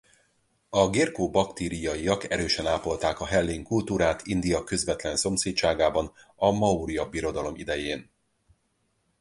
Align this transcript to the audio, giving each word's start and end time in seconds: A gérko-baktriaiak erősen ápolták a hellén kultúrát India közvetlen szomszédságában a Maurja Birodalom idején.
A 0.69 0.89
gérko-baktriaiak 0.89 2.23
erősen 2.29 2.67
ápolták 2.67 3.19
a 3.19 3.25
hellén 3.25 3.63
kultúrát 3.63 4.21
India 4.25 4.63
közvetlen 4.63 5.15
szomszédságában 5.15 6.11
a 6.35 6.51
Maurja 6.51 7.09
Birodalom 7.09 7.55
idején. 7.55 8.09